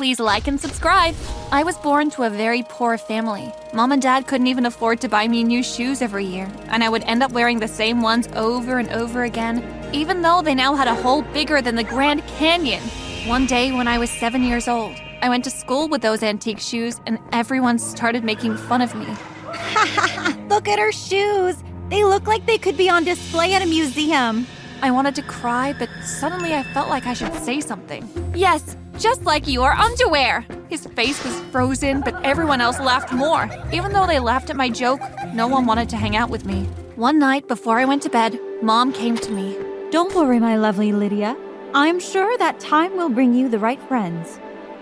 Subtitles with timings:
[0.00, 1.14] Please like and subscribe.
[1.52, 3.52] I was born to a very poor family.
[3.74, 6.88] Mom and dad couldn't even afford to buy me new shoes every year, and I
[6.88, 9.62] would end up wearing the same ones over and over again,
[9.92, 12.82] even though they now had a hole bigger than the Grand Canyon.
[13.26, 16.60] One day when I was seven years old, I went to school with those antique
[16.60, 19.04] shoes, and everyone started making fun of me.
[20.48, 21.62] Look at her shoes!
[21.90, 24.46] They look like they could be on display at a museum.
[24.80, 28.08] I wanted to cry, but suddenly I felt like I should say something.
[28.34, 30.44] Yes, just like your underwear!
[30.68, 33.48] His face was frozen, but everyone else laughed more.
[33.72, 35.00] Even though they laughed at my joke,
[35.34, 36.64] no one wanted to hang out with me.
[36.96, 39.56] One night before I went to bed, Mom came to me.
[39.90, 41.36] Don't worry, my lovely Lidia.
[41.74, 44.38] I'm sure that time will bring you the right friends.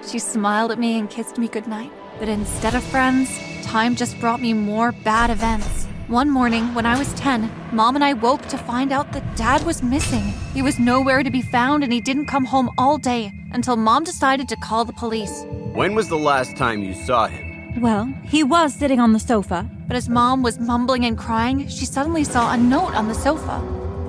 [0.06, 1.92] She smiled at me and kissed me goodnight.
[2.18, 3.30] But instead of friends,
[3.62, 5.87] time just brought me more bad events.
[6.08, 9.62] One morning, when I was 10, Mom and I woke to find out that Dad
[9.66, 10.32] was missing.
[10.54, 14.04] He was nowhere to be found and he didn't come home all day until Mom
[14.04, 15.44] decided to call the police.
[15.74, 17.78] When was the last time you saw him?
[17.82, 19.68] Well, he was sitting on the sofa.
[19.86, 23.60] But as Mom was mumbling and crying, she suddenly saw a note on the sofa.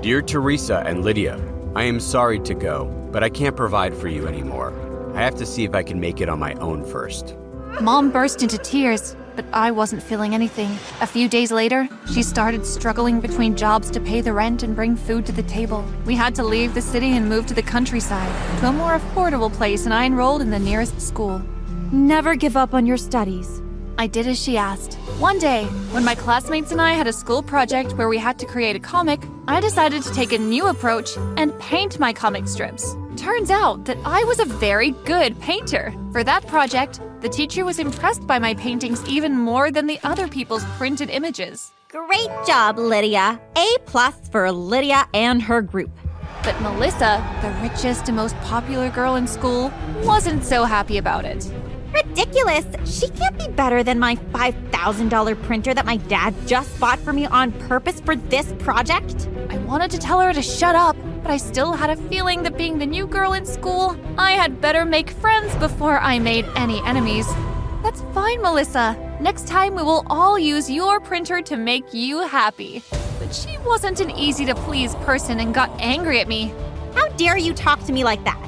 [0.02, 1.38] Dear Teresa and Lidia,
[1.76, 4.72] I am sorry to go, but I can't provide for you anymore.
[5.16, 7.36] I have to see if I can make it on my own first.
[7.82, 10.70] Mom burst into tears, but I wasn't feeling anything.
[11.00, 14.98] A few days later, she started struggling between jobs to pay the rent and bring
[14.98, 15.86] food to the table.
[16.06, 19.52] We had to leave the city and move to the countryside, to a more affordable
[19.52, 21.42] place, and I enrolled in the nearest school.
[21.94, 23.62] Never give up on your studies.
[23.98, 24.96] I did as she asked.
[25.20, 25.64] One day,
[25.94, 28.80] when my classmates and I had a school project where we had to create a
[28.80, 32.94] comic, I decided to take a new approach and paint my comic strips.
[33.16, 35.94] Turns out that I was a very good painter.
[36.12, 40.28] For that project, the teacher was impressed by my paintings even more than the other
[40.28, 41.72] people's printed images.
[41.90, 43.40] Great job, Lidia.
[43.58, 45.92] A plus for Lidia and her group.
[46.44, 49.72] But Melissa, the richest and most popular girl in school,
[50.04, 51.52] wasn't so happy about it.
[51.94, 52.66] Ridiculous!
[52.86, 57.26] She can't be better than my $5,000 printer that my dad just bought for me
[57.26, 59.28] on purpose for this project.
[59.50, 60.96] I wanted to tell her to shut up,
[61.30, 64.60] but I still had a feeling that being the new girl in school, I had
[64.60, 67.28] better make friends before I made any enemies.
[67.84, 68.98] That's fine, Melissa.
[69.22, 72.82] Next time we will all use your printer to make you happy.
[73.20, 76.52] But she wasn't an easy to please person and got angry at me.
[76.96, 78.48] How dare you talk to me like that?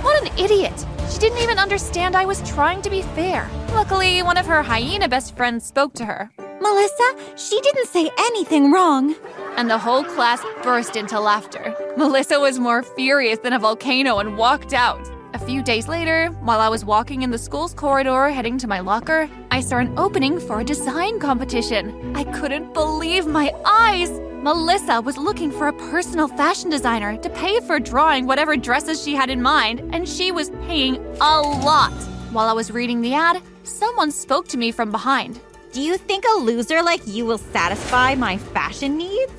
[0.00, 0.86] What an idiot!
[1.10, 3.46] She didn't even understand I was trying to be fair.
[3.72, 6.30] Luckily, one of her hyena best friends spoke to her.
[6.62, 9.16] Melissa, she didn't say anything wrong.
[9.56, 11.74] And the whole class burst into laughter.
[11.96, 15.08] Melissa was more furious than a volcano and walked out.
[15.34, 18.80] A few days later, while I was walking in the school's corridor heading to my
[18.80, 22.14] locker, I saw an opening for a design competition.
[22.14, 24.10] I couldn't believe my eyes!
[24.42, 29.14] Melissa was looking for a personal fashion designer to pay for drawing whatever dresses she
[29.14, 31.92] had in mind, and she was paying a lot.
[32.32, 35.40] While I was reading the ad, someone spoke to me from behind.
[35.72, 39.32] Do you think a loser like you will satisfy my fashion needs?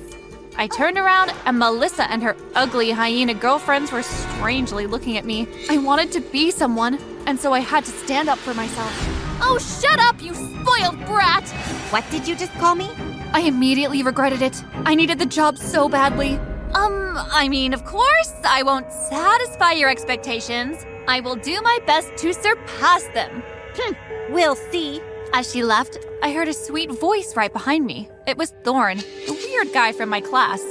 [0.56, 5.48] I turned around, and Melissa and her ugly hyena girlfriends were strangely looking at me.
[5.68, 8.92] I wanted to be someone, and so I had to stand up for myself.
[9.40, 11.48] Oh, shut up, you spoiled brat!
[11.90, 12.88] What did you just call me?
[13.32, 14.62] I immediately regretted it.
[14.84, 16.36] I needed the job so badly.
[16.74, 20.86] Um, I mean, of course, I won't satisfy your expectations.
[21.08, 23.42] I will do my best to surpass them.
[23.76, 23.96] Hm,
[24.32, 25.00] we'll see.
[25.36, 28.08] As she left, I heard a sweet voice right behind me.
[28.28, 30.62] It was Thorn, the weird guy from my class.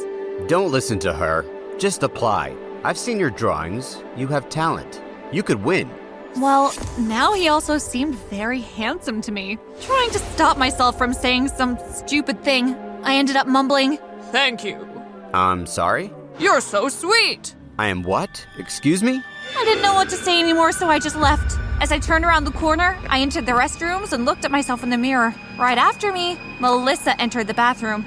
[0.48, 1.46] Don't listen to her.
[1.78, 2.56] Just apply.
[2.86, 4.02] I've seen your drawings.
[4.16, 5.02] You have talent.
[5.34, 5.90] You could win.
[6.38, 9.58] Well, now he also seemed very handsome to me.
[9.82, 12.74] Trying to stop myself from saying some stupid thing,
[13.04, 14.00] I ended up mumbling,
[14.32, 14.88] Thank you.
[15.34, 16.14] I'm sorry?
[16.40, 17.54] You're so sweet.
[17.78, 18.48] I am what?
[18.58, 19.22] Excuse me?
[19.58, 21.60] I didn't know what to say anymore, so I just left.
[21.84, 24.90] As I turned around the corner, I entered the restrooms and looked at myself in
[24.90, 25.36] the mirror.
[25.58, 28.06] Right after me, Melissa entered the bathroom.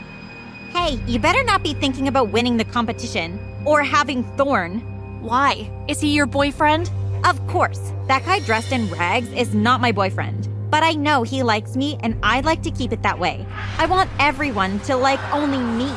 [0.70, 4.80] Hey, you better not be thinking about winning the competition or having Thorn.
[5.20, 5.70] Why?
[5.88, 6.90] Is he your boyfriend?
[7.26, 10.48] Of course, that guy dressed in rags is not my boyfriend.
[10.70, 13.44] But I know he likes me and I'd like to keep it that way.
[13.76, 15.92] I want everyone to like only me.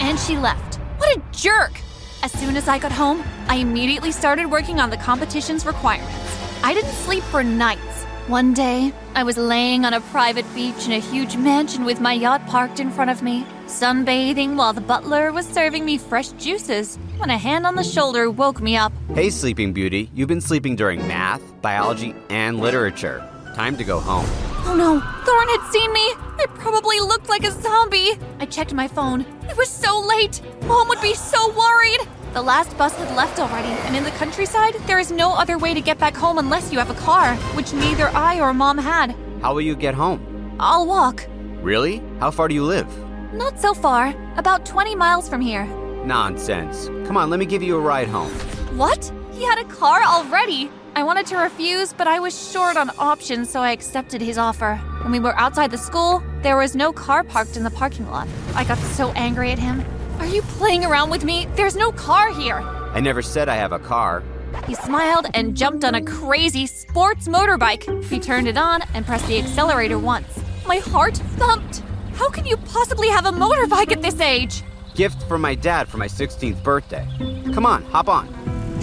[0.00, 0.74] And she left.
[0.98, 1.80] What a jerk!
[2.22, 6.21] As soon as I got home, I immediately started working on the competition's requirements.
[6.64, 8.04] I didn't sleep for nights.
[8.28, 12.12] One day, I was laying on a private beach in a huge mansion with my
[12.12, 16.98] yacht parked in front of me, sunbathing while the butler was serving me fresh juices
[17.16, 18.92] when a hand on the shoulder woke me up.
[19.12, 20.08] Hey, Sleeping Beauty.
[20.14, 23.28] You've been sleeping during math, biology, and literature.
[23.56, 24.26] Time to go home.
[24.64, 26.14] Oh no, Thorn had seen me!
[26.38, 28.12] I probably looked like a zombie!
[28.38, 29.22] I checked my phone.
[29.50, 30.40] It was so late!
[30.66, 32.00] Mom would be so worried!
[32.32, 35.74] The last bus had left already, and in the countryside, there is no other way
[35.74, 39.14] to get back home unless you have a car, which neither I or Mom had.
[39.42, 40.56] How will you get home?
[40.58, 41.26] I'll walk.
[41.60, 42.02] Really?
[42.20, 42.88] How far do you live?
[43.34, 45.66] Not so far, about 20 miles from here.
[46.06, 46.86] Nonsense.
[47.06, 48.30] Come on, let me give you a ride home.
[48.78, 49.12] What?
[49.32, 50.70] He had a car already?
[50.96, 54.76] I wanted to refuse, but I was short on options, so I accepted his offer.
[55.02, 58.26] When we were outside the school, there was no car parked in the parking lot.
[58.54, 59.84] I got so angry at him.
[60.18, 61.46] Are you playing around with me?
[61.56, 62.60] There's no car here.
[62.60, 64.22] I never said I have a car.
[64.66, 68.04] He smiled and jumped on a crazy sports motorbike.
[68.04, 70.28] He turned it on and pressed the accelerator once.
[70.66, 71.82] My heart thumped.
[72.14, 74.62] How can you possibly have a motorbike at this age?
[74.94, 77.06] Gift from my dad for my 16th birthday.
[77.54, 78.28] Come on, hop on.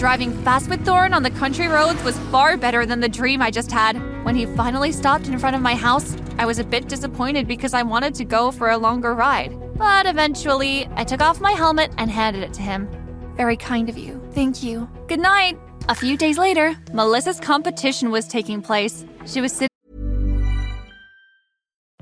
[0.00, 3.50] Driving fast with Thorn on the country roads was far better than the dream I
[3.50, 3.98] just had.
[4.24, 7.74] When he finally stopped in front of my house, I was a bit disappointed because
[7.74, 9.54] I wanted to go for a longer ride.
[9.76, 12.88] But eventually, I took off my helmet and handed it to him.
[13.36, 14.26] Very kind of you.
[14.32, 14.88] Thank you.
[15.06, 15.58] Good night.
[15.90, 19.04] A few days later, Melissa's competition was taking place.
[19.26, 19.69] She was sitting.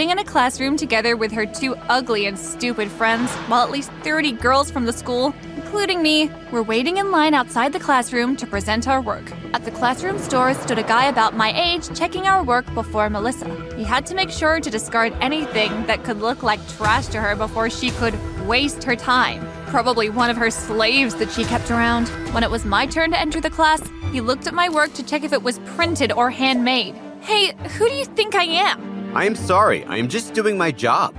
[0.00, 3.90] Sitting in a classroom together with her two ugly and stupid friends, while at least
[4.02, 8.46] 30 girls from the school, including me, were waiting in line outside the classroom to
[8.46, 9.30] present our work.
[9.52, 13.54] At the classroom's door stood a guy about my age checking our work before Melissa.
[13.76, 17.36] He had to make sure to discard anything that could look like trash to her
[17.36, 18.14] before she could
[18.48, 19.46] waste her time.
[19.66, 22.08] Probably one of her slaves that she kept around.
[22.32, 23.82] When it was my turn to enter the class,
[24.12, 26.94] he looked at my work to check if it was printed or handmade.
[27.20, 28.89] Hey, who do you think I am?
[29.12, 31.16] I am sorry, I am just doing my job.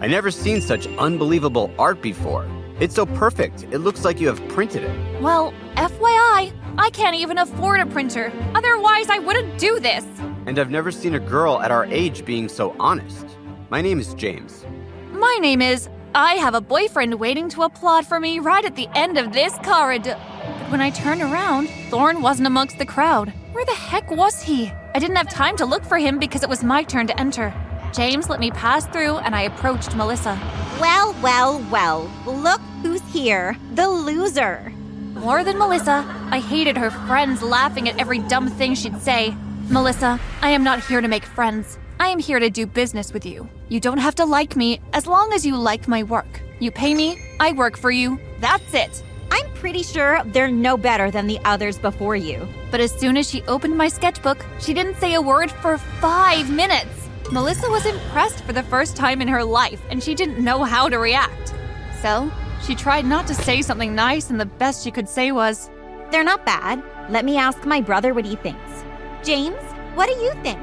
[0.00, 2.48] I never seen such unbelievable art before.
[2.80, 5.22] It's so perfect, it looks like you have printed it.
[5.22, 8.32] Well, FYI, I can't even afford a printer.
[8.54, 10.06] Otherwise, I wouldn't do this.
[10.46, 13.26] And I've never seen a girl at our age being so honest.
[13.68, 14.64] My name is James.
[15.12, 15.90] My name is.
[16.14, 19.52] I have a boyfriend waiting to applaud for me right at the end of this
[19.58, 20.18] corridor.
[20.60, 23.34] But when I turned around, Thorn wasn't amongst the crowd.
[23.54, 24.72] Where the heck was he?
[24.96, 27.54] I didn't have time to look for him because it was my turn to enter.
[27.92, 30.36] James let me pass through and I approached Melissa.
[30.80, 32.10] Well, well, well.
[32.26, 33.56] Look who's here.
[33.74, 34.72] The loser.
[35.14, 39.32] More than Melissa, I hated her friends laughing at every dumb thing she'd say.
[39.68, 41.78] Melissa, I am not here to make friends.
[42.00, 43.48] I am here to do business with you.
[43.68, 46.40] You don't have to like me as long as you like my work.
[46.58, 48.18] You pay me, I work for you.
[48.40, 49.04] That's it.
[49.34, 52.46] I'm pretty sure they're no better than the others before you.
[52.70, 56.52] But as soon as she opened my sketchbook, she didn't say a word for five
[56.52, 57.08] minutes.
[57.32, 60.88] Melissa was impressed for the first time in her life, and she didn't know how
[60.88, 61.52] to react.
[62.00, 62.30] So,
[62.64, 65.68] She tried not to say something nice, and the best she could say was,
[66.12, 66.80] They're not bad.
[67.10, 68.84] Let me ask my brother what he thinks.
[69.24, 69.60] James,
[69.96, 70.60] what do you think?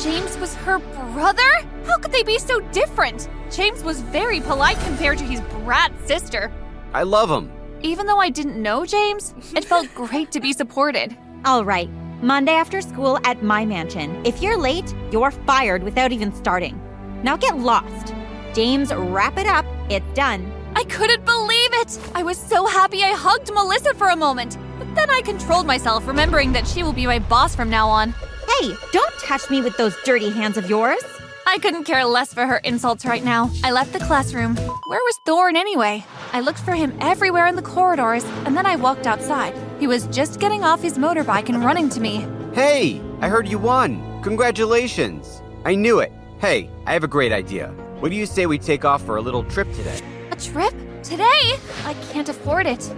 [0.00, 1.52] James was her brother?
[1.84, 3.28] How could they be so different?
[3.50, 6.50] James was very polite compared to his brat sister.
[6.94, 7.53] I love him.
[7.84, 11.14] Even though I didn't know James, it felt great to be supported.
[11.44, 11.90] All right,
[12.22, 14.24] Monday after school at my mansion.
[14.24, 16.80] If you're late, you're fired without even starting.
[17.22, 18.14] Now get lost.
[18.54, 19.66] James, wrap it up.
[19.90, 20.50] It's done.
[20.74, 22.00] I couldn't believe it!
[22.14, 24.56] I was so happy I hugged Melissa for a moment.
[24.78, 28.14] But then I controlled myself, remembering that she will be my boss from now on.
[28.48, 31.02] Hey, don't touch me with those dirty hands of yours.
[31.46, 33.50] I couldn't care less for her insults right now.
[33.62, 34.56] I left the classroom.
[34.56, 36.04] Where was Thorn anyway?
[36.34, 39.54] I looked for him everywhere in the corridors, and then I walked outside.
[39.78, 42.26] He was just getting off his motorbike and running to me.
[42.52, 44.20] Hey, I heard you won.
[44.24, 45.40] Congratulations.
[45.64, 46.10] I knew it.
[46.40, 47.68] Hey, I have a great idea.
[48.00, 50.00] What do you say we take off for a little trip today?
[50.32, 50.74] A trip?
[51.04, 51.54] Today?
[51.84, 52.92] I can't afford it.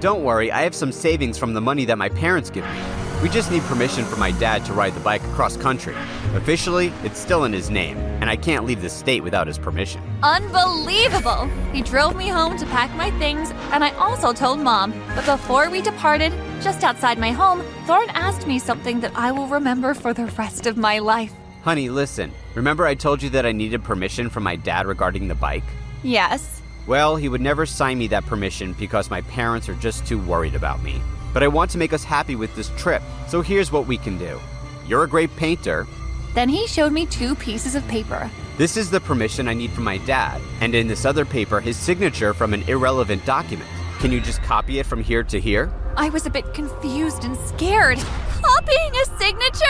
[0.00, 2.99] Don't worry, I have some savings from the money that my parents give me.
[3.22, 5.94] We just need permission from my dad to ride the bike across country.
[6.34, 10.00] Officially, it's still in his name, and I can't leave the state without his permission.
[10.22, 11.46] Unbelievable!
[11.70, 14.94] He drove me home to pack my things, and I also told Mom.
[15.14, 19.48] But before we departed, just outside my home, Thorn asked me something that I will
[19.48, 21.34] remember for the rest of my life.
[21.62, 22.32] Honey, listen.
[22.54, 25.64] Remember I told you that I needed permission from my dad regarding the bike?
[26.02, 26.62] Yes.
[26.86, 30.54] Well, he would never sign me that permission because my parents are just too worried
[30.54, 31.02] about me.
[31.32, 34.18] But I want to make us happy with this trip, so here's what we can
[34.18, 34.40] do.
[34.86, 35.86] You're a great painter.
[36.34, 38.30] Then he showed me two pieces of paper.
[38.56, 41.76] This is the permission I need from my dad, and in this other paper, his
[41.76, 43.68] signature from an irrelevant document.
[44.00, 45.72] Can you just copy it from here to here?
[45.96, 47.98] I was a bit confused and scared.
[48.42, 49.64] Copying a signature?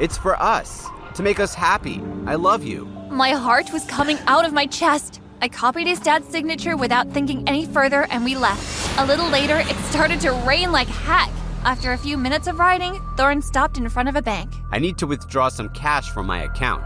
[0.00, 2.02] It's for us, to make us happy.
[2.26, 2.86] I love you.
[3.10, 5.20] My heart was coming out of my chest.
[5.40, 8.81] I copied his dad's signature without thinking any further, and we left.
[8.98, 11.30] A little later, it started to rain like heck.
[11.64, 14.52] After a few minutes of riding, Thorn stopped in front of a bank.
[14.70, 16.84] I need to withdraw some cash from my account.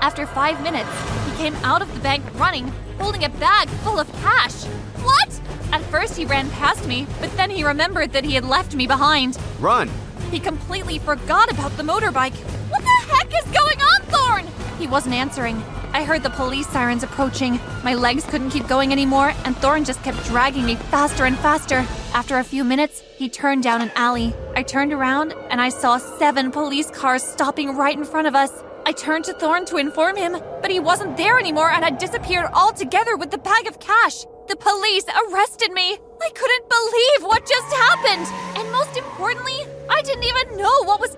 [0.00, 0.88] After five minutes,
[1.26, 2.68] he came out of the bank running,
[3.00, 4.62] holding a bag full of cash.
[5.02, 5.40] What?
[5.72, 8.86] At first, he ran past me, but then he remembered that he had left me
[8.86, 9.36] behind.
[9.58, 9.90] Run!
[10.30, 12.36] He completely forgot about the motorbike.
[12.70, 14.46] What the heck is going on, Thorn?
[14.78, 15.60] He wasn't answering.
[15.92, 17.58] I heard the police sirens approaching.
[17.82, 21.84] My legs couldn't keep going anymore, and Thorn just kept dragging me faster and faster.
[22.14, 24.32] After a few minutes, he turned down an alley.
[24.54, 28.50] I turned around, and I saw seven police cars stopping right in front of us.
[28.86, 32.46] I turned to Thorn to inform him, but he wasn't there anymore and had disappeared
[32.52, 34.24] altogether with the bag of cash.
[34.48, 35.98] The police arrested me.
[36.22, 38.26] I couldn't believe what just happened.
[38.58, 41.09] And most importantly, I didn't even know what was.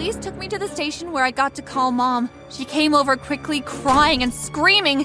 [0.00, 2.30] Police took me to the station where I got to call mom.
[2.48, 5.04] She came over quickly, crying and screaming.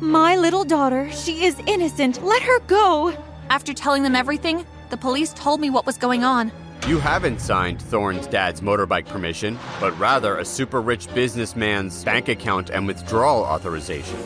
[0.00, 2.24] My little daughter, she is innocent.
[2.24, 3.16] Let her go.
[3.50, 6.50] After telling them everything, the police told me what was going on.
[6.88, 12.68] You haven't signed Thorn's dad's motorbike permission, but rather a super rich businessman's bank account
[12.68, 14.16] and withdrawal authorization.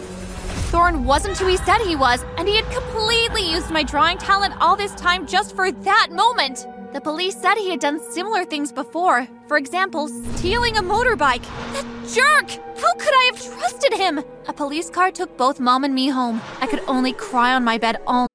[0.71, 4.55] Thorn wasn't who he said he was, and he had completely used my drawing talent
[4.63, 6.67] all this time just for that moment.
[6.97, 9.29] The police said he had done similar things before.
[9.49, 11.43] For example, stealing a motorbike.
[11.75, 12.49] That jerk!
[12.81, 14.25] How could I have trusted him?
[14.49, 16.41] A police car took both mom and me home.
[16.63, 18.29] I could only cry on my bed all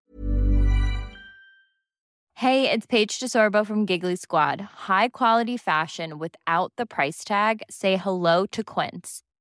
[2.36, 4.62] Hey, it's Paige DeSorbo from Giggly Squad.
[4.62, 7.64] High quality fashion without the price tag.
[7.68, 9.24] Say hello to Quince.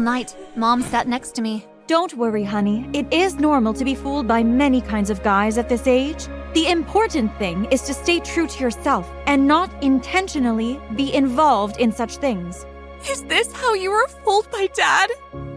[0.00, 0.36] Night.
[0.56, 1.64] Mom sat next to me.
[1.86, 2.88] Don't worry, honey.
[2.92, 6.26] It is normal to be fooled by many kinds of guys at this age.
[6.54, 11.92] The important thing is to stay true to yourself and not intentionally be involved in
[11.92, 12.64] such things.
[13.08, 15.10] Is this how you were fooled by dad?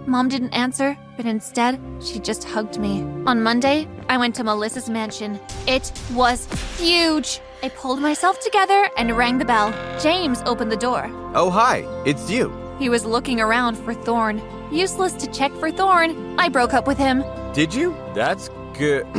[0.06, 3.02] Mom didn't answer, but instead, she just hugged me.
[3.26, 5.40] On Monday, I went to Melissa's mansion.
[5.68, 6.48] It was
[6.80, 7.40] huge.
[7.62, 9.74] I pulled myself together and rang the bell.
[10.00, 11.10] James opened the door.
[11.34, 12.63] Oh, hi, it's you.
[12.84, 14.42] He was looking around for Thorn.
[14.70, 16.38] Useless to check for Thorn.
[16.38, 17.24] I broke up with him.
[17.54, 17.96] Did you?
[18.14, 19.08] That's good.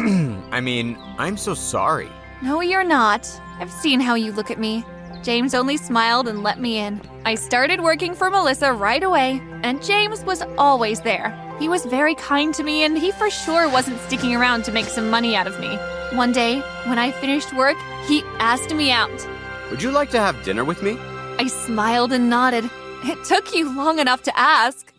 [0.52, 2.11] I mean, I'm so sorry.
[2.42, 3.26] No, you're not.
[3.59, 4.85] I've seen how you look at me.
[5.23, 7.00] James only smiled and let me in.
[7.25, 11.33] I started working for Melissa right away, and James was always there.
[11.59, 14.88] He was very kind to me, and he for sure wasn't sticking around to make
[14.88, 15.75] some money out of me.
[16.18, 19.26] One day, when I finished work, he asked me out.
[19.71, 20.99] Would you like to have dinner with me?
[21.38, 22.68] I smiled and nodded.
[23.06, 24.93] It took you long enough to ask.